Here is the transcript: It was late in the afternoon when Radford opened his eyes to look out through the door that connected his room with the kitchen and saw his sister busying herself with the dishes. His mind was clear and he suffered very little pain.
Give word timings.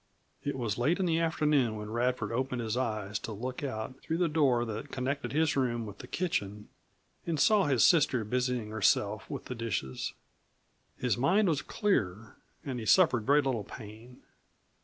It 0.43 0.57
was 0.57 0.79
late 0.79 0.99
in 0.99 1.05
the 1.05 1.19
afternoon 1.19 1.75
when 1.75 1.91
Radford 1.91 2.31
opened 2.31 2.59
his 2.63 2.75
eyes 2.75 3.19
to 3.19 3.31
look 3.31 3.63
out 3.63 4.01
through 4.01 4.17
the 4.17 4.27
door 4.27 4.65
that 4.65 4.91
connected 4.91 5.31
his 5.31 5.55
room 5.55 5.85
with 5.85 5.99
the 5.99 6.07
kitchen 6.07 6.69
and 7.27 7.39
saw 7.39 7.65
his 7.65 7.83
sister 7.83 8.23
busying 8.23 8.71
herself 8.71 9.29
with 9.29 9.45
the 9.45 9.53
dishes. 9.53 10.13
His 10.97 11.19
mind 11.19 11.47
was 11.49 11.61
clear 11.61 12.35
and 12.65 12.79
he 12.79 12.85
suffered 12.87 13.27
very 13.27 13.43
little 13.43 13.63
pain. 13.63 14.23